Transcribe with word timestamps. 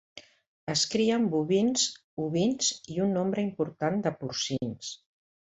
Es 0.71 0.85
crien 0.93 1.27
bovins, 1.33 1.83
ovins 2.25 2.71
i 2.97 2.99
un 3.07 3.15
nombre 3.19 3.47
important 3.51 4.03
de 4.09 4.17
porcins. 4.23 4.91